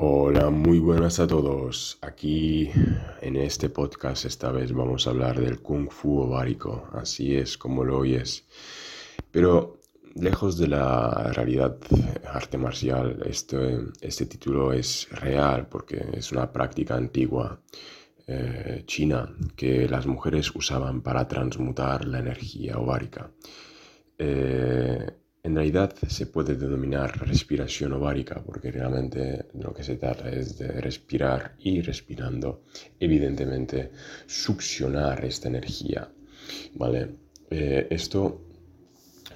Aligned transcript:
Hola, 0.00 0.50
muy 0.50 0.78
buenas 0.78 1.18
a 1.18 1.26
todos. 1.26 1.98
Aquí 2.02 2.70
en 3.20 3.34
este 3.34 3.68
podcast 3.68 4.26
esta 4.26 4.52
vez 4.52 4.72
vamos 4.72 5.06
a 5.06 5.10
hablar 5.10 5.40
del 5.40 5.60
kung 5.60 5.90
fu 5.90 6.20
ovárico, 6.20 6.88
así 6.92 7.34
es 7.34 7.58
como 7.58 7.82
lo 7.82 7.98
oyes. 7.98 8.46
Pero 9.32 9.80
lejos 10.14 10.56
de 10.56 10.68
la 10.68 11.32
realidad 11.32 11.78
arte 12.24 12.56
marcial, 12.56 13.20
este, 13.26 13.80
este 14.00 14.26
título 14.26 14.72
es 14.72 15.08
real 15.10 15.66
porque 15.66 16.06
es 16.12 16.30
una 16.30 16.52
práctica 16.52 16.94
antigua 16.94 17.60
eh, 18.28 18.84
china 18.86 19.28
que 19.56 19.88
las 19.88 20.06
mujeres 20.06 20.54
usaban 20.54 21.02
para 21.02 21.26
transmutar 21.26 22.04
la 22.04 22.20
energía 22.20 22.78
ovárica. 22.78 23.32
Eh, 24.16 25.10
en 25.48 25.54
realidad 25.56 25.94
se 26.06 26.26
puede 26.26 26.54
denominar 26.56 27.26
respiración 27.26 27.94
ovárica 27.94 28.42
porque 28.44 28.70
realmente 28.70 29.46
lo 29.54 29.72
que 29.72 29.82
se 29.82 29.96
trata 29.96 30.28
es 30.30 30.58
de 30.58 30.68
respirar 30.80 31.54
y 31.58 31.80
respirando, 31.80 32.64
evidentemente, 33.00 33.90
succionar 34.26 35.24
esta 35.24 35.48
energía. 35.48 36.06
¿vale? 36.74 37.08
Eh, 37.50 37.86
esto 37.88 38.42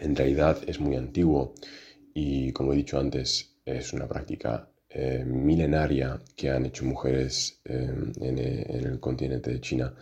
en 0.00 0.14
realidad 0.14 0.58
es 0.66 0.78
muy 0.78 0.96
antiguo 0.96 1.54
y 2.12 2.52
como 2.52 2.74
he 2.74 2.76
dicho 2.76 2.98
antes 2.98 3.56
es 3.64 3.92
una 3.94 4.06
práctica 4.06 4.68
eh, 4.90 5.24
milenaria 5.24 6.20
que 6.36 6.50
han 6.50 6.66
hecho 6.66 6.84
mujeres 6.84 7.62
eh, 7.64 7.90
en, 8.20 8.38
en, 8.38 8.86
el 8.86 9.00
continente 9.00 9.50
de 9.50 9.60
China 9.62 9.94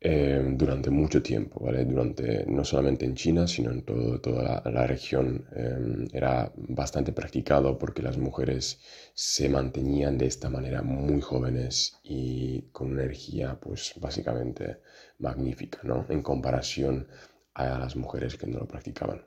eh, 0.00 0.40
durante 0.52 0.90
mucho 0.90 1.22
tiempo, 1.22 1.64
¿vale? 1.64 1.84
Durante, 1.84 2.44
no 2.46 2.64
solamente 2.64 3.04
en 3.04 3.16
China, 3.16 3.48
sino 3.48 3.72
en 3.72 3.82
todo, 3.82 4.20
toda 4.20 4.62
la, 4.64 4.86
región. 4.86 5.44
Eh, 5.56 6.08
era 6.12 6.52
bastante 6.56 7.12
practicado 7.12 7.76
porque 7.78 8.02
las 8.02 8.16
mujeres 8.16 8.80
se 9.14 9.48
mantenían 9.48 10.16
de 10.16 10.26
esta 10.26 10.50
manera 10.50 10.82
muy 10.82 11.20
jóvenes 11.20 11.98
y 12.04 12.62
con 12.70 12.92
una 12.92 13.02
energía, 13.02 13.58
pues 13.60 13.94
básicamente 14.00 14.80
magnífica, 15.18 15.80
¿no? 15.82 16.06
En 16.08 16.22
comparación 16.22 17.08
a 17.54 17.78
las 17.78 17.96
mujeres 17.96 18.36
que 18.36 18.46
no 18.46 18.58
lo 18.60 18.68
practicaban. 18.68 19.22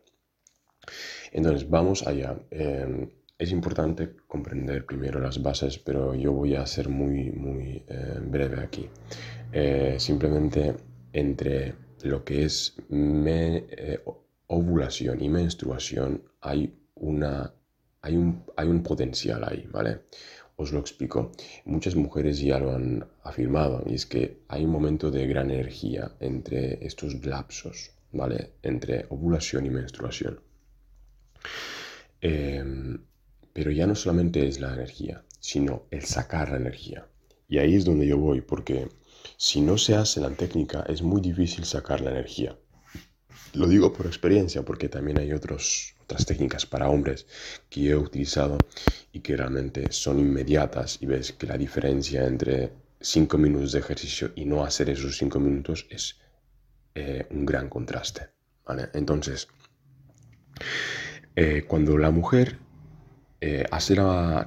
Entonces, 1.33 1.69
vamos 1.69 2.07
allá. 2.07 2.37
Eh, 2.49 3.09
es 3.41 3.51
importante 3.51 4.17
comprender 4.27 4.85
primero 4.85 5.19
las 5.19 5.41
bases, 5.41 5.79
pero 5.79 6.13
yo 6.13 6.31
voy 6.31 6.55
a 6.55 6.65
ser 6.67 6.89
muy, 6.89 7.31
muy 7.31 7.83
breve 8.27 8.61
aquí. 8.61 8.87
Eh, 9.51 9.95
simplemente 9.97 10.75
entre 11.11 11.73
lo 12.03 12.23
que 12.23 12.45
es 12.45 12.75
eh, 12.91 13.99
ovulación 14.45 15.23
y 15.23 15.29
menstruación 15.29 16.21
hay, 16.39 16.71
una, 16.93 17.51
hay, 18.03 18.15
un, 18.15 18.43
hay 18.55 18.67
un 18.67 18.83
potencial 18.83 19.43
ahí, 19.43 19.67
¿vale? 19.71 20.01
Os 20.57 20.71
lo 20.71 20.79
explico. 20.79 21.31
Muchas 21.65 21.95
mujeres 21.95 22.39
ya 22.39 22.59
lo 22.59 22.75
han 22.75 23.03
afirmado 23.23 23.83
y 23.87 23.95
es 23.95 24.05
que 24.05 24.43
hay 24.49 24.65
un 24.65 24.71
momento 24.71 25.09
de 25.09 25.25
gran 25.25 25.49
energía 25.49 26.11
entre 26.19 26.85
estos 26.85 27.25
lapsos, 27.25 27.89
¿vale? 28.11 28.51
Entre 28.61 29.07
ovulación 29.09 29.65
y 29.65 29.71
menstruación. 29.71 30.39
Em, 32.21 32.99
pero 33.53 33.71
ya 33.71 33.87
no 33.87 33.95
solamente 33.95 34.47
es 34.47 34.59
la 34.59 34.73
energía, 34.73 35.23
sino 35.39 35.87
el 35.91 36.05
sacar 36.05 36.51
la 36.51 36.57
energía. 36.57 37.07
Y 37.47 37.57
ahí 37.57 37.75
es 37.75 37.85
donde 37.85 38.07
yo 38.07 38.17
voy, 38.17 38.41
porque 38.41 38.87
si 39.37 39.61
no 39.61 39.77
se 39.77 39.95
hace 39.95 40.21
la 40.21 40.29
técnica, 40.31 40.85
es 40.87 41.01
muy 41.01 41.21
difícil 41.21 41.65
sacar 41.65 42.01
la 42.01 42.11
energía. 42.11 42.57
Lo 43.53 43.67
digo 43.67 43.91
por 43.91 44.05
experiencia, 44.05 44.63
porque 44.63 44.87
también 44.87 45.19
hay 45.19 45.33
otros, 45.33 45.95
otras 46.03 46.25
técnicas 46.25 46.65
para 46.65 46.89
hombres 46.89 47.27
que 47.69 47.89
he 47.89 47.95
utilizado 47.95 48.57
y 49.11 49.19
que 49.19 49.35
realmente 49.35 49.91
son 49.91 50.19
inmediatas 50.19 50.97
y 51.01 51.05
ves 51.05 51.33
que 51.33 51.47
la 51.47 51.57
diferencia 51.57 52.25
entre 52.25 52.71
5 53.01 53.37
minutos 53.37 53.73
de 53.73 53.79
ejercicio 53.79 54.31
y 54.35 54.45
no 54.45 54.63
hacer 54.63 54.89
esos 54.89 55.17
5 55.17 55.39
minutos 55.39 55.87
es 55.89 56.15
eh, 56.95 57.27
un 57.31 57.45
gran 57.45 57.67
contraste. 57.67 58.29
Entonces, 58.93 59.49
eh, 61.35 61.63
cuando 61.67 61.97
la 61.97 62.11
mujer 62.11 62.57
eh, 63.41 63.65
hace 63.71 63.95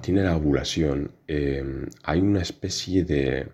tiene 0.01 0.23
la 0.23 0.37
ovulación, 0.37 1.13
hay 2.05 2.21
una 2.21 2.43
especie 2.43 3.05
de 3.05 3.49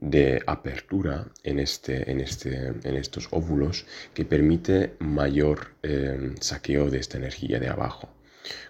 de 0.00 0.42
apertura 0.46 1.26
en, 1.42 1.58
este, 1.58 2.10
en, 2.10 2.20
este, 2.20 2.68
en 2.68 2.96
estos 2.96 3.28
óvulos 3.30 3.86
que 4.14 4.24
permite 4.24 4.96
mayor 4.98 5.74
eh, 5.82 6.34
saqueo 6.40 6.90
de 6.90 6.98
esta 6.98 7.18
energía 7.18 7.58
de 7.58 7.68
abajo. 7.68 8.08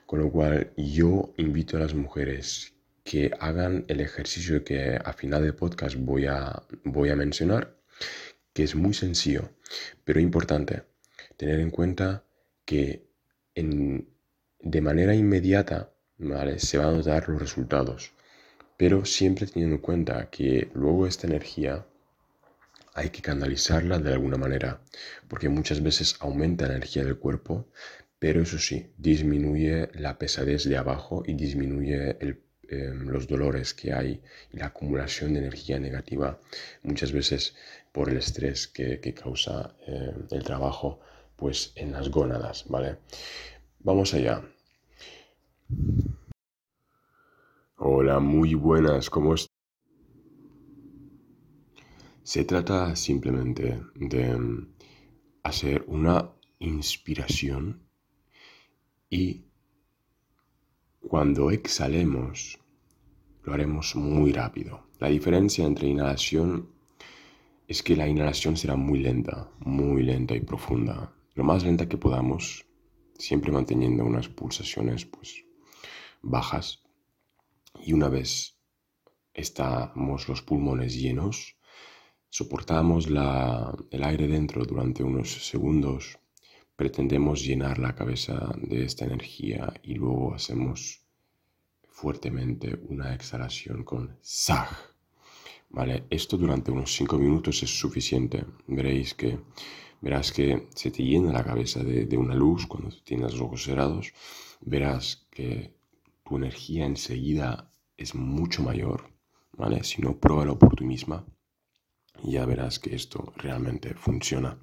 Con 0.06 0.20
lo 0.20 0.30
cual 0.30 0.72
yo 0.76 1.32
invito 1.36 1.76
a 1.76 1.80
las 1.80 1.94
mujeres 1.94 2.74
que 3.04 3.30
hagan 3.40 3.84
el 3.88 4.00
ejercicio 4.00 4.64
que 4.64 4.98
a 5.02 5.12
final 5.12 5.42
del 5.42 5.54
podcast 5.54 5.96
voy 5.96 6.26
a, 6.26 6.62
voy 6.84 7.10
a 7.10 7.16
mencionar, 7.16 7.76
que 8.52 8.64
es 8.64 8.74
muy 8.74 8.94
sencillo, 8.94 9.50
pero 10.04 10.20
importante 10.20 10.82
tener 11.36 11.60
en 11.60 11.70
cuenta 11.70 12.24
que 12.64 13.06
en, 13.54 14.08
de 14.70 14.80
manera 14.80 15.14
inmediata 15.14 15.90
¿vale? 16.18 16.58
se 16.58 16.78
van 16.78 16.96
a 16.96 17.02
dar 17.02 17.28
los 17.28 17.40
resultados 17.40 18.12
pero 18.76 19.04
siempre 19.04 19.46
teniendo 19.46 19.76
en 19.76 19.82
cuenta 19.82 20.28
que 20.30 20.70
luego 20.74 21.06
esta 21.06 21.26
energía 21.26 21.86
hay 22.94 23.10
que 23.10 23.22
canalizarla 23.22 23.98
de 23.98 24.12
alguna 24.12 24.38
manera, 24.38 24.80
porque 25.28 25.48
muchas 25.48 25.82
veces 25.82 26.16
aumenta 26.20 26.66
la 26.66 26.76
energía 26.76 27.04
del 27.04 27.18
cuerpo, 27.18 27.68
pero 28.18 28.42
eso 28.42 28.58
sí, 28.58 28.90
disminuye 28.96 29.90
la 29.94 30.18
pesadez 30.18 30.64
de 30.64 30.78
abajo 30.78 31.22
y 31.26 31.34
disminuye 31.34 32.16
em, 32.68 33.08
los 33.08 33.28
dolores 33.28 33.74
que 33.74 33.92
hay 33.92 34.22
y 34.52 34.56
la 34.56 34.66
acumulación 34.66 35.34
de 35.34 35.40
energía 35.40 35.78
negativa, 35.78 36.40
muchas 36.82 37.12
veces 37.12 37.54
por 37.92 38.08
el 38.08 38.16
estrés 38.16 38.66
que, 38.66 38.98
causa 39.14 39.74
em, 39.86 40.26
el 40.30 40.42
trabajo 40.42 41.00
pues 41.36 41.72
en 41.76 41.92
las 41.92 42.08
gónadas, 42.08 42.64
¿vale? 42.68 42.96
Vamos 43.80 44.14
allá. 44.14 44.42
Hola, 47.76 48.20
muy 48.20 48.54
buenas, 48.54 49.10
¿cómo 49.10 49.34
estás? 49.34 49.50
Se 52.22 52.44
trata 52.44 52.94
simplemente 52.94 53.80
de 53.94 54.36
mm, 54.36 54.74
hacer 55.42 55.84
una 55.88 56.30
inspiración 56.60 57.82
y 59.10 59.44
cuando 61.00 61.50
exhalemos 61.50 62.58
lo 63.42 63.52
haremos 63.52 63.96
muy 63.96 64.32
rápido. 64.32 64.86
La 64.98 65.08
diferencia 65.08 65.64
entre 65.64 65.88
inhalación 65.88 66.70
es 67.66 67.82
que 67.82 67.96
la 67.96 68.08
inhalación 68.08 68.56
será 68.56 68.76
muy 68.76 69.00
lenta, 69.00 69.50
muy 69.58 70.02
lenta 70.02 70.34
y 70.36 70.40
profunda. 70.40 71.12
Lo 71.34 71.44
más 71.44 71.64
lenta 71.64 71.88
que 71.88 71.98
podamos, 71.98 72.66
siempre 73.18 73.50
manteniendo 73.50 74.04
unas 74.04 74.28
pulsaciones 74.28 75.04
pues 75.04 75.45
bajas 76.28 76.82
y 77.84 77.92
una 77.92 78.08
vez 78.08 78.56
estamos 79.32 80.28
los 80.28 80.42
pulmones 80.42 80.94
llenos, 80.94 81.56
soportamos 82.28 83.06
el 83.06 84.04
aire 84.04 84.26
dentro 84.26 84.64
durante 84.64 85.02
unos 85.02 85.46
segundos, 85.48 86.18
pretendemos 86.74 87.42
llenar 87.42 87.78
la 87.78 87.94
cabeza 87.94 88.52
de 88.56 88.84
esta 88.84 89.04
energía 89.04 89.72
y 89.82 89.94
luego 89.94 90.34
hacemos 90.34 91.02
fuertemente 91.88 92.78
una 92.88 93.14
exhalación 93.14 93.84
con 93.84 94.18
SAG. 94.20 94.68
Vale, 95.70 96.04
esto 96.10 96.36
durante 96.36 96.70
unos 96.70 96.92
5 96.94 97.18
minutos 97.18 97.62
es 97.62 97.70
suficiente. 97.70 98.44
Veréis 98.66 99.14
que 99.14 99.38
verás 100.00 100.30
que 100.32 100.68
se 100.74 100.90
te 100.90 101.02
llena 101.02 101.32
la 101.32 101.44
cabeza 101.44 101.82
de 101.82 102.16
una 102.16 102.34
luz 102.34 102.66
cuando 102.66 102.90
tienes 103.02 103.32
los 103.32 103.40
ojos 103.40 103.64
cerrados. 103.64 104.12
Verás 104.60 105.26
que 105.30 105.75
tu 106.26 106.36
energía 106.36 106.84
enseguida 106.84 107.70
es 107.96 108.14
mucho 108.14 108.62
mayor, 108.62 109.12
¿vale? 109.52 109.84
Si 109.84 110.02
no, 110.02 110.18
pruébalo 110.18 110.58
por 110.58 110.74
tú 110.74 110.84
misma 110.84 111.24
y 112.22 112.32
ya 112.32 112.46
verás 112.46 112.78
que 112.78 112.94
esto 112.94 113.32
realmente 113.36 113.94
funciona. 113.94 114.58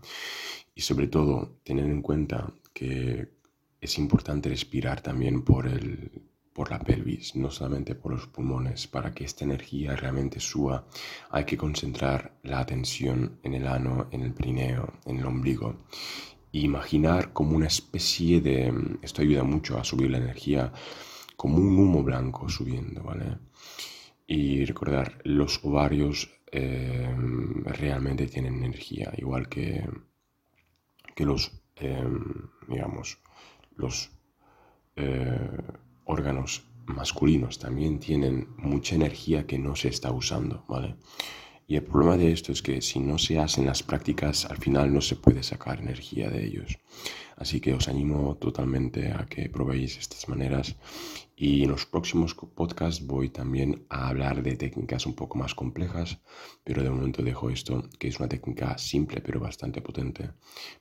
Y 0.75 0.81
sobre 0.81 1.07
todo, 1.07 1.59
tener 1.63 1.85
en 1.85 2.01
cuenta 2.01 2.53
que 2.73 3.29
es 3.79 3.97
importante 3.97 4.49
respirar 4.49 5.01
también 5.01 5.43
por, 5.43 5.67
el, 5.67 6.23
por 6.53 6.71
la 6.71 6.79
pelvis, 6.79 7.35
no 7.35 7.51
solamente 7.51 7.95
por 7.95 8.13
los 8.13 8.27
pulmones. 8.27 8.87
Para 8.87 9.13
que 9.13 9.23
esta 9.23 9.45
energía 9.45 9.95
realmente 9.95 10.39
suba, 10.39 10.87
hay 11.29 11.45
que 11.45 11.57
concentrar 11.57 12.39
la 12.43 12.59
atención 12.59 13.39
en 13.43 13.53
el 13.53 13.67
ano, 13.67 14.07
en 14.11 14.21
el 14.23 14.33
perineo, 14.33 14.93
en 15.05 15.19
el 15.19 15.25
ombligo. 15.25 15.85
imaginar 16.51 17.33
como 17.33 17.55
una 17.55 17.67
especie 17.67 18.41
de... 18.41 18.73
Esto 19.01 19.21
ayuda 19.21 19.43
mucho 19.43 19.77
a 19.77 19.83
subir 19.83 20.09
la 20.09 20.17
energía 20.17 20.73
como 21.43 21.57
un 21.57 21.77
humo 21.77 22.03
blanco 22.03 22.47
subiendo, 22.47 23.03
¿vale? 23.03 23.37
Y 24.25 24.63
recordar, 24.63 25.19
los 25.25 25.59
ovarios 25.65 26.29
eh, 26.49 27.13
realmente 27.65 28.27
tienen 28.27 28.63
energía, 28.63 29.11
igual 29.17 29.49
que, 29.49 29.85
que 31.13 31.25
los, 31.25 31.51
eh, 31.75 32.07
digamos, 32.69 33.19
los 33.75 34.09
eh, 34.95 35.57
órganos 36.05 36.65
masculinos 36.85 37.59
también 37.59 37.99
tienen 37.99 38.47
mucha 38.55 38.95
energía 38.95 39.45
que 39.45 39.59
no 39.59 39.75
se 39.75 39.89
está 39.89 40.13
usando, 40.13 40.63
¿vale? 40.69 40.95
Y 41.67 41.77
el 41.77 41.83
problema 41.83 42.17
de 42.17 42.31
esto 42.31 42.51
es 42.51 42.61
que 42.61 42.81
si 42.81 42.99
no 42.99 43.17
se 43.17 43.39
hacen 43.39 43.65
las 43.65 43.83
prácticas, 43.83 44.45
al 44.45 44.57
final 44.57 44.93
no 44.93 45.01
se 45.01 45.15
puede 45.15 45.43
sacar 45.43 45.79
energía 45.79 46.29
de 46.29 46.45
ellos. 46.45 46.77
Así 47.37 47.59
que 47.59 47.73
os 47.73 47.87
animo 47.87 48.35
totalmente 48.35 49.11
a 49.11 49.25
que 49.25 49.49
probéis 49.49 49.97
estas 49.97 50.27
maneras. 50.29 50.75
Y 51.35 51.63
en 51.63 51.71
los 51.71 51.85
próximos 51.85 52.35
podcasts 52.35 53.05
voy 53.05 53.29
también 53.29 53.85
a 53.89 54.09
hablar 54.09 54.43
de 54.43 54.55
técnicas 54.55 55.05
un 55.05 55.15
poco 55.15 55.37
más 55.37 55.55
complejas, 55.55 56.19
pero 56.63 56.83
de 56.83 56.89
momento 56.89 57.23
dejo 57.23 57.49
esto, 57.49 57.89
que 57.97 58.09
es 58.09 58.19
una 58.19 58.29
técnica 58.29 58.77
simple 58.77 59.21
pero 59.21 59.39
bastante 59.39 59.81
potente 59.81 60.31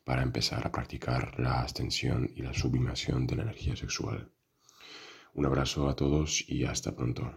para 0.05 0.23
empezar 0.23 0.67
a 0.67 0.73
practicar 0.73 1.39
la 1.39 1.63
ascensión 1.63 2.31
y 2.35 2.43
la 2.43 2.53
sublimación 2.53 3.27
de 3.27 3.37
la 3.37 3.43
energía 3.45 3.77
sexual. 3.77 4.31
Un 5.35 5.47
abrazo 5.47 5.89
a 5.89 5.97
todos 5.97 6.45
y 6.47 6.65
hasta 6.65 6.95
pronto. 6.95 7.33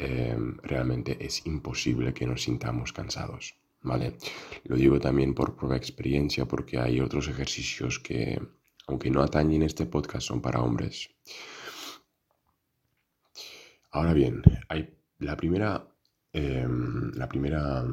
Em, 0.00 0.56
realmente 0.62 1.16
es 1.18 1.44
imposible 1.44 2.14
que 2.14 2.24
nos 2.24 2.44
sintamos 2.44 2.92
cansados, 2.92 3.56
¿vale? 3.82 4.16
Lo 4.62 4.76
digo 4.76 5.00
también 5.00 5.34
por 5.34 5.56
prueba 5.56 5.76
experiencia 5.76 6.46
porque 6.46 6.78
hay 6.78 7.00
otros 7.00 7.26
ejercicios 7.26 7.98
que, 7.98 8.40
aunque 8.86 9.10
no 9.10 9.22
atañen 9.22 9.62
este 9.64 9.86
podcast, 9.86 10.28
son 10.28 10.40
para 10.40 10.62
hombres. 10.62 11.10
Ahora 13.90 14.12
bien, 14.12 14.40
hay 14.68 14.94
la 15.18 15.36
primera, 15.36 15.88
em, 16.32 17.10
la 17.14 17.28
primera, 17.28 17.84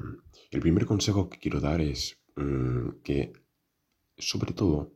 el 0.52 0.60
primer 0.60 0.86
consejo 0.86 1.28
que 1.28 1.40
quiero 1.40 1.60
dar 1.60 1.81
es 1.81 2.19
mm, 2.36 3.02
que, 3.04 3.34
sobre 4.16 4.54
todo, 4.54 4.92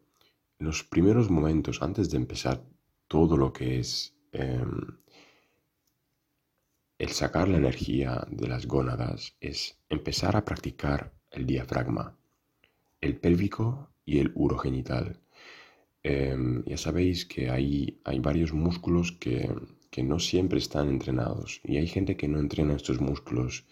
los 0.60 0.84
primeros 0.84 1.32
momentos, 1.32 1.82
antes 1.82 2.12
de 2.12 2.18
empezar 2.18 2.64
todo 3.08 3.36
lo 3.36 3.52
que 3.52 3.80
es 3.80 4.14
em, 4.32 5.00
el 7.00 7.10
sacar 7.12 7.48
la 7.48 7.58
energía 7.58 8.28
de 8.30 8.48
las 8.50 8.68
gónadas 8.68 9.34
es 9.40 9.78
empezar 9.90 10.36
a 10.36 10.44
practicar 10.44 11.14
el 11.32 11.46
diafragma, 11.46 12.18
el 13.00 13.18
pélvico 13.18 13.90
y 14.06 14.20
el 14.20 14.34
urogenital. 14.36 15.18
Em, 16.04 16.64
ya 16.66 16.78
sabéis 16.78 17.26
que 17.26 17.50
hay, 17.50 18.02
hay 18.04 18.20
varios 18.20 18.52
músculos 18.54 19.14
que, 19.14 19.50
que, 19.90 20.04
no 20.04 20.20
siempre 20.20 20.60
están 20.60 20.90
entrenados 20.90 21.62
y 21.64 21.78
hay 21.78 21.88
gente 21.88 22.18
que 22.18 22.28
no 22.28 22.38
entrena 22.40 22.76
estos 22.76 23.00
músculos 23.00 23.66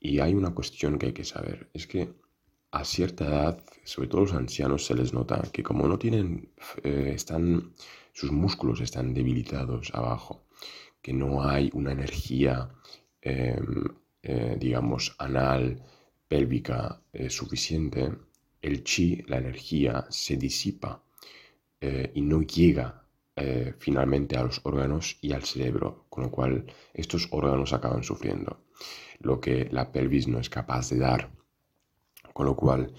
y 0.00 0.20
hay 0.20 0.34
una 0.34 0.54
cuestión 0.54 0.98
que 0.98 1.06
hay 1.06 1.12
que 1.12 1.24
saber, 1.24 1.68
es 1.74 1.86
que 1.86 2.08
a 2.70 2.84
cierta 2.84 3.26
edad, 3.26 3.64
sobre 3.84 4.08
todo 4.08 4.22
los 4.22 4.32
ancianos, 4.32 4.86
se 4.86 4.94
les 4.94 5.12
nota 5.12 5.42
que 5.52 5.62
como 5.62 5.86
no 5.88 5.98
tienen, 5.98 6.52
eh, 6.82 7.12
están, 7.14 7.74
sus 8.12 8.32
músculos 8.32 8.80
están 8.80 9.14
debilitados 9.14 9.94
abajo 9.94 10.45
que 11.06 11.12
no 11.12 11.48
hay 11.48 11.70
una 11.72 11.92
energía, 11.92 12.68
em, 13.22 13.84
eh, 14.22 14.56
digamos, 14.58 15.14
anal, 15.20 15.80
pélvica 16.26 17.00
eh, 17.12 17.30
suficiente, 17.30 18.10
el 18.60 18.82
chi, 18.82 19.22
la 19.28 19.36
energía, 19.38 20.04
se 20.10 20.36
disipa 20.36 21.00
eh, 21.80 22.10
y 22.12 22.22
no 22.22 22.42
llega 22.42 23.02
finalmente 23.78 24.36
a 24.36 24.42
los 24.42 24.60
órganos 24.64 25.18
y 25.20 25.32
al 25.32 25.44
cerebro, 25.44 26.06
con 26.08 26.24
lo 26.24 26.30
cual 26.30 26.64
estos 26.94 27.28
órganos 27.30 27.74
acaban 27.74 28.02
sufriendo, 28.02 28.64
lo 29.20 29.38
que 29.40 29.68
la 29.70 29.92
pelvis 29.92 30.26
no 30.26 30.40
es 30.40 30.48
capaz 30.48 30.88
de 30.88 30.98
dar. 30.98 31.30
Con 32.32 32.46
lo 32.46 32.56
cual, 32.56 32.94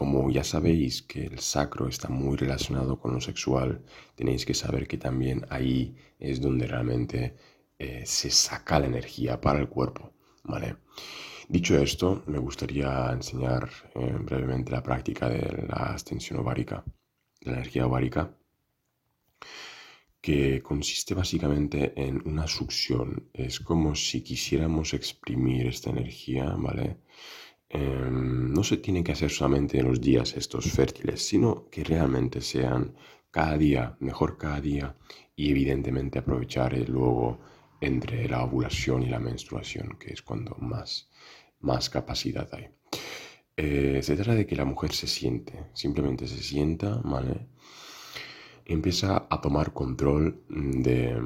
como 0.00 0.30
ya 0.30 0.44
sabéis 0.44 1.02
que 1.02 1.26
el 1.26 1.40
sacro 1.40 1.86
está 1.86 2.08
muy 2.08 2.34
relacionado 2.38 2.98
con 2.98 3.12
lo 3.12 3.20
sexual, 3.20 3.84
tenéis 4.14 4.46
que 4.46 4.54
saber 4.54 4.88
que 4.88 4.96
también 4.96 5.44
ahí 5.50 5.94
es 6.18 6.40
donde 6.40 6.66
realmente 6.66 7.36
eh, 7.78 8.04
se 8.06 8.30
saca 8.30 8.80
la 8.80 8.86
energía 8.86 9.38
para 9.42 9.58
el 9.58 9.68
cuerpo. 9.68 10.14
¿vale? 10.42 10.76
Dicho 11.50 11.76
esto, 11.76 12.22
me 12.28 12.38
gustaría 12.38 13.10
enseñar 13.12 13.68
eh, 13.94 14.16
brevemente 14.22 14.72
la 14.72 14.82
práctica 14.82 15.28
de 15.28 15.66
la 15.68 15.90
extensión 15.92 16.40
ovárica, 16.40 16.82
de 17.42 17.50
la 17.50 17.58
energía 17.58 17.86
ovárica, 17.86 18.34
que 20.22 20.62
consiste 20.62 21.12
básicamente 21.12 21.92
en 21.94 22.26
una 22.26 22.46
succión. 22.46 23.28
Es 23.34 23.60
como 23.60 23.94
si 23.94 24.22
quisiéramos 24.22 24.94
exprimir 24.94 25.66
esta 25.66 25.90
energía, 25.90 26.54
¿vale? 26.56 26.96
Em, 27.72 28.52
no 28.52 28.64
se 28.64 28.78
tiene 28.78 29.04
que 29.04 29.12
hacer 29.12 29.30
solamente 29.30 29.78
en 29.78 29.86
los 29.86 30.00
días 30.00 30.36
estos 30.36 30.64
fértiles, 30.72 31.24
sino 31.24 31.68
que 31.70 31.84
realmente 31.84 32.40
sean 32.40 32.96
cada 33.30 33.56
día, 33.56 33.96
mejor 34.00 34.36
cada 34.36 34.60
día, 34.60 34.96
y 35.36 35.50
evidentemente 35.50 36.18
aprovechar 36.18 36.76
luego 36.88 37.38
entre 37.80 38.28
la 38.28 38.42
ovulación 38.42 39.04
y 39.04 39.08
la 39.08 39.20
menstruación, 39.20 39.96
que 40.00 40.12
es 40.12 40.20
cuando 40.22 40.56
más, 40.58 41.10
más 41.60 41.88
capacidad 41.88 42.48
hay. 42.52 42.68
Eh, 43.56 44.00
se 44.02 44.16
trata 44.16 44.34
de 44.34 44.46
que 44.46 44.56
la 44.56 44.64
mujer 44.64 44.92
se 44.92 45.06
siente, 45.06 45.66
simplemente 45.72 46.26
se 46.26 46.42
sienta, 46.42 47.00
¿vale? 47.04 47.46
Empieza 48.64 49.26
a 49.30 49.40
tomar 49.40 49.72
control 49.72 50.42
de, 50.48 51.16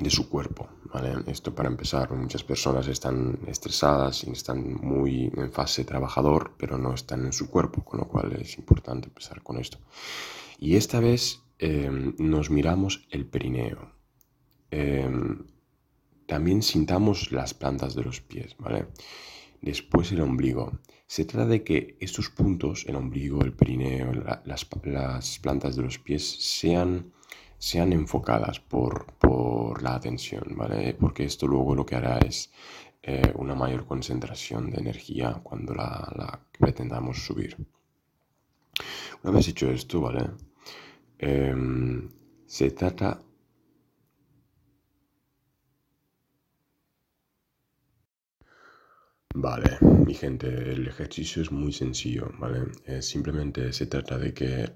de 0.00 0.10
su 0.10 0.28
cuerpo, 0.28 0.68
¿vale? 0.92 1.12
Esto 1.26 1.54
para 1.54 1.68
empezar, 1.68 2.10
muchas 2.12 2.42
personas 2.42 2.88
están 2.88 3.38
estresadas 3.46 4.24
y 4.24 4.30
están 4.30 4.74
muy 4.74 5.30
en 5.36 5.52
fase 5.52 5.84
trabajador, 5.84 6.54
pero 6.56 6.78
no 6.78 6.94
están 6.94 7.26
en 7.26 7.32
su 7.32 7.50
cuerpo, 7.50 7.84
con 7.84 8.00
lo 8.00 8.08
cual 8.08 8.32
es 8.40 8.56
importante 8.56 9.08
empezar 9.08 9.42
con 9.42 9.58
esto. 9.58 9.78
Y 10.58 10.76
esta 10.76 11.00
vez 11.00 11.42
em, 11.58 12.14
nos 12.18 12.50
miramos 12.50 13.06
el 13.10 13.26
perineo. 13.26 13.92
Em, 14.70 15.44
también 16.26 16.62
sintamos 16.62 17.30
las 17.30 17.52
plantas 17.52 17.94
de 17.94 18.02
los 18.02 18.20
pies, 18.20 18.56
¿vale? 18.58 18.86
Después 19.60 20.12
el 20.12 20.22
ombligo. 20.22 20.78
Se 21.06 21.24
trata 21.24 21.46
de 21.46 21.62
que 21.62 21.96
estos 22.00 22.30
puntos, 22.30 22.84
el 22.86 22.96
ombligo, 22.96 23.42
el 23.42 23.52
perineo, 23.52 24.12
las, 24.14 24.66
las 24.84 25.38
plantas 25.40 25.76
de 25.76 25.82
los 25.82 25.98
pies, 25.98 26.24
sean 26.24 27.12
sean 27.60 27.92
enfocadas 27.92 28.58
por, 28.58 29.06
la 29.82 29.94
atención, 29.94 30.44
¿vale? 30.56 30.94
Porque 30.94 31.24
esto 31.24 31.46
luego 31.46 31.74
lo 31.74 31.86
que 31.86 31.94
hará 31.94 32.18
es 32.18 32.50
eh, 33.02 33.32
una 33.36 33.54
mayor 33.54 33.86
concentración 33.86 34.70
de 34.70 34.80
energía 34.80 35.40
cuando 35.42 35.74
la, 35.74 36.40
pretendamos 36.58 37.24
subir. 37.24 37.56
Una 39.22 39.32
vez 39.32 39.48
hecho 39.48 39.70
esto, 39.70 40.00
¿vale? 40.00 40.30
Em, 41.18 42.08
se 42.46 42.70
trata 42.72 43.20
Vale, 49.32 49.78
mi 49.80 50.12
gente, 50.12 50.48
el 50.48 50.88
ejercicio 50.88 51.40
es 51.40 51.52
muy 51.52 51.72
sencillo, 51.72 52.32
¿vale? 52.38 52.62
Simplemente 53.00 53.72
se 53.72 53.86
trata 53.86 54.18
de 54.18 54.34
que 54.34 54.72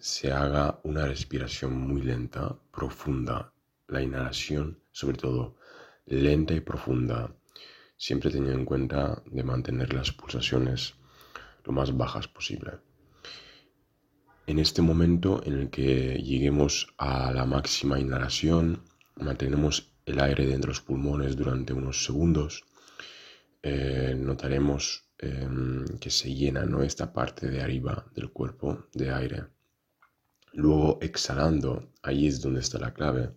se 0.00 0.32
haga 0.32 0.78
una 0.84 1.04
respiración 1.06 1.76
muy 1.76 2.02
lenta, 2.02 2.56
profunda, 2.70 3.52
la 3.88 4.00
inhalación 4.00 4.78
sobre 4.92 5.16
todo 5.16 5.56
lenta 6.06 6.54
y 6.54 6.60
profunda, 6.60 7.34
siempre 7.96 8.30
teniendo 8.30 8.60
en 8.60 8.64
cuenta 8.64 9.20
de 9.26 9.42
mantener 9.42 9.92
las 9.92 10.12
pulsaciones 10.12 10.94
lo 11.64 11.72
más 11.72 11.96
bajas 11.96 12.28
posible. 12.28 12.74
En 14.46 14.60
este 14.60 14.80
momento 14.80 15.42
en 15.44 15.54
el 15.54 15.70
que 15.70 16.22
lleguemos 16.22 16.94
a 16.98 17.32
la 17.32 17.44
máxima 17.44 17.98
inhalación, 17.98 18.84
mantenemos 19.16 19.92
el 20.06 20.20
aire 20.20 20.46
dentro 20.46 20.68
de 20.68 20.74
los 20.74 20.80
pulmones 20.80 21.36
durante 21.36 21.72
unos 21.72 22.04
segundos 22.04 22.64
eh, 23.70 24.14
notaremos 24.14 25.10
em, 25.18 25.84
que 25.98 26.10
se 26.10 26.34
llena 26.34 26.64
¿no? 26.64 26.82
esta 26.82 27.12
parte 27.12 27.48
de 27.50 27.60
arriba 27.60 28.06
del 28.14 28.30
cuerpo 28.32 28.86
de 28.94 29.10
aire. 29.12 29.44
Luego 30.54 30.98
exhalando, 31.02 31.92
ahí 32.02 32.26
es 32.26 32.40
donde 32.40 32.60
está 32.60 32.78
la 32.78 32.94
clave, 32.94 33.34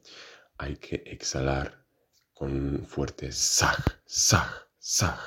hay 0.57 0.77
que 0.77 1.03
exhalar 1.05 1.85
con 2.33 2.85
fuerte 2.87 3.33
saj, 3.33 3.77
saj, 4.05 4.49
saj, 4.79 5.19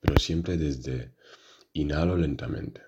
pero 0.00 0.18
siempre 0.18 0.56
desde 0.56 1.14
inhalo 1.72 2.16
lentamente. 2.16 2.82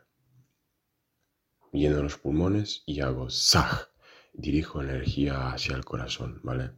Lleno 1.73 2.02
los 2.02 2.18
pulmones 2.18 2.82
y 2.84 3.00
hago 3.00 3.30
saj, 3.30 3.88
dirijo 4.32 4.82
energía 4.82 5.52
hacia 5.52 5.76
el 5.76 5.84
corazón, 5.84 6.40
¿vale? 6.42 6.73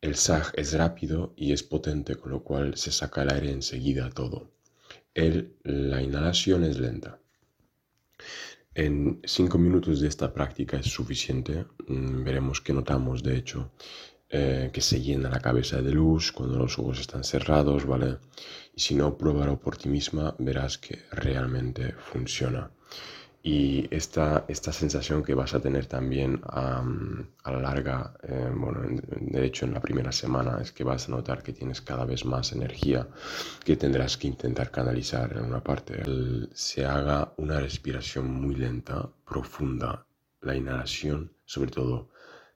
El 0.00 0.16
sag 0.16 0.52
es 0.54 0.72
rápido 0.72 1.34
y 1.36 1.52
es 1.52 1.62
potente, 1.62 2.16
con 2.16 2.32
lo 2.32 2.42
cual 2.42 2.76
se 2.76 2.90
saca 2.90 3.22
el 3.22 3.30
aire 3.30 3.50
enseguida 3.50 4.08
todo. 4.10 4.50
El, 5.12 5.56
la 5.62 6.00
inhalación 6.02 6.64
es 6.64 6.78
lenta. 6.78 7.18
En 8.74 9.20
cinco 9.24 9.58
minutos 9.58 10.00
de 10.00 10.08
esta 10.08 10.32
práctica 10.32 10.78
es 10.78 10.86
suficiente. 10.86 11.66
Mm, 11.86 12.24
veremos 12.24 12.60
que 12.62 12.72
notamos, 12.72 13.22
de 13.22 13.36
hecho, 13.36 13.72
eh, 14.30 14.70
que 14.72 14.80
se 14.80 15.02
llena 15.02 15.28
la 15.28 15.40
cabeza 15.40 15.82
de 15.82 15.92
luz 15.92 16.32
cuando 16.32 16.56
los 16.56 16.78
ojos 16.78 17.00
están 17.00 17.24
cerrados, 17.24 17.84
¿vale? 17.84 18.18
Y 18.74 18.80
si 18.80 18.94
no, 18.94 19.18
pruébalo 19.18 19.60
por 19.60 19.76
ti 19.76 19.88
misma, 19.88 20.34
verás 20.38 20.78
que 20.78 21.02
realmente 21.10 21.92
funciona. 21.92 22.70
Y 23.42 23.88
esta, 23.90 24.44
esta 24.48 24.70
sensación 24.70 25.22
que 25.22 25.34
vas 25.34 25.54
a 25.54 25.60
tener 25.60 25.86
también 25.86 26.42
a 26.44 26.82
la 27.46 27.60
larga, 27.60 28.12
eh, 28.22 28.50
bueno, 28.54 28.82
de 29.18 29.44
hecho 29.46 29.64
en 29.64 29.72
la 29.72 29.80
primera 29.80 30.12
semana, 30.12 30.58
es 30.60 30.72
que 30.72 30.84
vas 30.84 31.08
a 31.08 31.12
notar 31.12 31.42
que 31.42 31.54
tienes 31.54 31.80
cada 31.80 32.04
vez 32.04 32.26
más 32.26 32.52
energía 32.52 33.08
que 33.64 33.76
tendrás 33.76 34.18
que 34.18 34.26
intentar 34.28 34.70
canalizar 34.70 35.32
en 35.36 35.44
una 35.44 35.62
parte. 35.62 36.02
se 36.52 36.84
haga 36.84 37.32
una 37.38 37.58
respiración 37.60 38.30
muy 38.30 38.56
lenta, 38.56 39.08
profunda, 39.24 40.04
la 40.42 40.54
inhalación 40.54 41.32
sobre 41.50 41.72
todo 41.72 42.10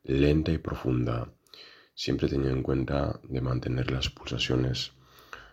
lenta 0.04 0.52
y 0.52 0.58
profunda, 0.58 1.26
siempre 1.94 2.28
teniendo 2.28 2.56
en 2.56 2.62
cuenta 2.62 3.18
de 3.24 3.40
mantener 3.40 3.90
las 3.90 4.08
pulsaciones 4.08 4.92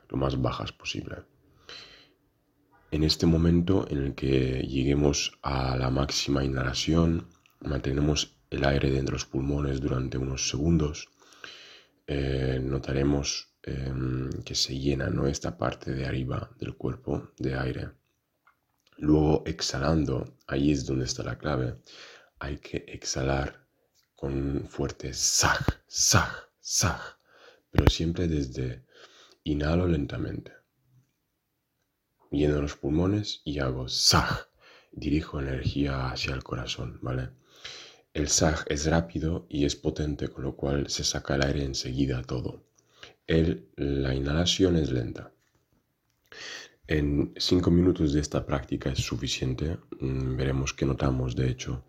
lo 0.10 0.18
más 0.18 0.40
bajas 0.40 0.72
posible. 0.72 1.31
En 2.92 3.06
este 3.06 3.26
momento 3.26 3.88
en 3.90 4.00
el 4.00 4.16
que 4.16 4.68
lleguemos 4.68 5.40
a 5.42 5.78
la 5.78 5.90
máxima 5.90 6.44
inhalación, 6.44 7.30
mantenemos 7.62 8.36
el 8.50 8.66
aire 8.66 8.92
dentro 8.92 9.14
de 9.14 9.20
los 9.20 9.26
pulmones 9.26 9.80
durante 9.80 10.18
unos 10.18 10.50
segundos, 10.50 11.08
eh, 12.06 12.60
notaremos 12.62 13.48
em, 13.64 14.30
que 14.44 14.56
se 14.56 14.78
llena 14.78 15.10
¿no? 15.10 15.26
esta 15.26 15.58
parte 15.58 15.94
de 15.94 16.06
arriba 16.06 16.52
del 16.60 16.76
cuerpo 16.76 17.32
de 17.38 17.56
aire. 17.56 17.92
Luego 18.98 19.44
exhalando, 19.46 20.38
ahí 20.48 20.74
es 20.74 20.86
donde 20.86 21.06
está 21.06 21.24
la 21.24 21.38
clave, 21.38 21.78
hay 22.40 22.58
que 22.58 22.84
exhalar 22.90 23.66
con 24.18 24.34
un 24.34 24.68
fuerte 24.68 25.14
saj, 25.14 25.66
saj, 25.88 26.30
saj, 26.60 27.00
pero 27.72 27.90
siempre 27.90 28.28
desde 28.28 28.84
inhalo 29.46 29.88
lentamente 29.88 30.61
lleno 32.32 32.62
los 32.62 32.76
pulmones 32.76 33.42
y 33.44 33.60
hago 33.60 33.88
saj. 33.88 34.48
Dirijo 34.92 35.40
energía 35.40 36.10
hacia 36.10 36.34
el 36.34 36.44
corazón, 36.44 37.00
¿vale? 37.02 37.30
El 38.14 38.28
saj 38.28 38.66
es 38.68 38.88
rápido 38.88 39.46
y 39.50 39.66
es 39.66 39.76
potente, 39.76 40.30
con 40.30 40.44
lo 40.44 40.56
cual 40.56 40.90
se 40.90 41.04
saca 41.04 41.36
el 41.36 41.44
aire 41.44 41.64
enseguida 41.64 42.24
todo. 42.24 42.64
El, 43.28 43.70
la 43.76 44.14
inhalación 44.14 44.76
es 44.76 44.92
lenta. 44.92 45.32
En 46.88 47.34
cinco 47.38 47.72
minutos 47.72 48.12
de 48.12 48.20
esta 48.20 48.46
práctica 48.46 48.90
es 48.92 49.00
suficiente. 49.00 49.78
Mm, 50.00 50.36
veremos 50.36 50.74
que 50.74 50.86
notamos, 50.86 51.36
de 51.38 51.50
hecho, 51.50 51.86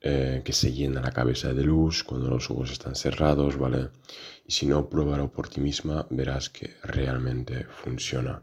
eh, 0.00 0.42
que 0.44 0.52
se 0.52 0.72
llena 0.72 1.00
la 1.02 1.12
cabeza 1.12 1.52
de 1.52 1.62
luz 1.62 2.02
cuando 2.02 2.28
los 2.28 2.50
ojos 2.50 2.72
están 2.72 2.96
cerrados, 2.96 3.56
¿vale? 3.56 3.90
Y 4.44 4.52
si 4.52 4.66
no, 4.66 4.88
pruébalo 4.88 5.30
por 5.30 5.48
ti 5.48 5.60
misma, 5.60 6.06
verás 6.10 6.50
que 6.50 6.74
realmente 6.82 7.64
funciona. 7.64 8.42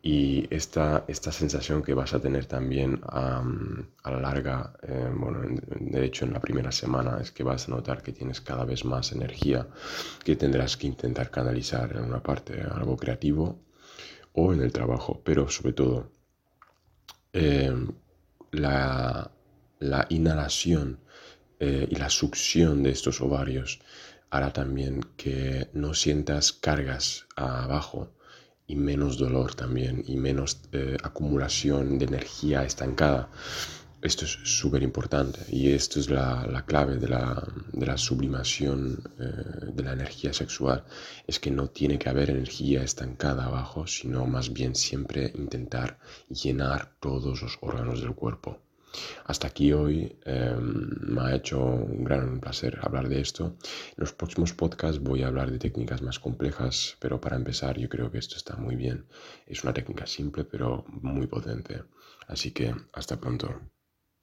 Y 0.00 0.46
esta, 0.54 1.04
esta 1.08 1.32
sensación 1.32 1.82
que 1.82 1.92
vas 1.92 2.14
a 2.14 2.20
tener 2.20 2.46
también 2.46 3.00
a 3.02 3.42
la 4.04 4.20
larga, 4.20 4.72
eh, 4.82 5.10
bueno, 5.12 5.40
de 5.80 6.04
hecho 6.04 6.24
en 6.24 6.32
la 6.32 6.40
primera 6.40 6.70
semana, 6.70 7.18
es 7.20 7.32
que 7.32 7.42
vas 7.42 7.68
a 7.68 7.72
notar 7.72 8.02
que 8.02 8.12
tienes 8.12 8.40
cada 8.40 8.64
vez 8.64 8.84
más 8.84 9.10
energía 9.12 9.66
que 10.24 10.36
tendrás 10.36 10.76
que 10.76 10.86
intentar 10.86 11.30
canalizar 11.30 11.96
en 11.96 12.04
una 12.04 12.22
parte, 12.22 12.62
algo 12.62 12.96
creativo 12.96 13.58
o 14.32 14.52
en 14.52 14.62
el 14.62 14.72
trabajo, 14.72 15.20
pero 15.24 15.48
sobre 15.48 15.72
todo 15.72 16.12
eh, 17.32 17.74
la, 18.52 19.30
la, 19.80 20.06
inhalación 20.10 21.00
eh, 21.58 21.88
y 21.90 21.96
la 21.96 22.08
succión 22.08 22.84
de 22.84 22.90
estos 22.90 23.20
ovarios 23.20 23.80
hará 24.30 24.52
también 24.52 25.00
que 25.16 25.68
no 25.72 25.92
sientas 25.94 26.52
cargas 26.52 27.26
abajo 27.36 28.12
y 28.68 28.76
menos 28.76 29.18
dolor 29.18 29.54
también 29.54 30.04
y 30.06 30.16
menos 30.16 30.60
eh, 30.72 30.96
acumulación 31.02 31.98
de 31.98 32.04
energía 32.04 32.62
estancada. 32.64 33.30
Esto 34.00 34.26
es 34.26 34.38
súper 34.44 34.84
importante 34.84 35.40
y 35.48 35.72
esto 35.72 35.98
es 35.98 36.08
la, 36.08 36.46
la 36.46 36.64
clave 36.64 36.98
de 36.98 37.08
la, 37.08 37.42
de 37.72 37.86
la 37.86 37.98
sublimación 37.98 39.02
eh, 39.18 39.72
de 39.72 39.82
la 39.82 39.94
energía 39.94 40.32
sexual. 40.32 40.84
Es 41.26 41.40
que 41.40 41.50
no 41.50 41.68
tiene 41.70 41.98
que 41.98 42.08
haber 42.08 42.30
energía 42.30 42.84
estancada 42.84 43.46
abajo, 43.46 43.88
sino 43.88 44.24
más 44.26 44.52
bien 44.52 44.76
siempre 44.76 45.32
intentar 45.34 45.98
llenar 46.28 46.92
todos 47.00 47.42
los 47.42 47.58
órganos 47.60 48.00
del 48.00 48.14
cuerpo. 48.14 48.60
Hasta 49.24 49.48
aquí 49.48 49.72
hoy 49.72 50.16
em, 50.24 50.88
me 51.14 51.20
ha 51.22 51.34
hecho 51.34 51.62
un 51.62 52.04
gran 52.04 52.40
placer 52.40 52.78
hablar 52.82 53.08
de 53.08 53.20
esto. 53.20 53.56
En 53.96 53.96
los 53.96 54.12
próximos 54.12 54.52
podcasts 54.52 55.00
voy 55.00 55.22
a 55.22 55.28
hablar 55.28 55.50
de 55.50 55.58
técnicas 55.58 56.02
más 56.02 56.18
complejas, 56.18 56.96
pero 57.00 57.20
para 57.20 57.36
empezar 57.36 57.78
yo 57.78 57.88
creo 57.88 58.10
que 58.10 58.18
esto 58.18 58.36
está 58.36 58.56
muy 58.56 58.76
bien. 58.76 59.06
Es 59.46 59.64
una 59.64 59.74
técnica 59.74 60.06
simple 60.06 60.44
pero 60.44 60.84
muy 60.88 61.26
potente. 61.26 61.82
Así 62.26 62.50
que 62.52 62.74
hasta 62.92 63.18
pronto. 63.18 63.60